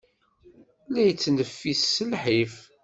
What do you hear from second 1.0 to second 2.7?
yettneffis s lḥif.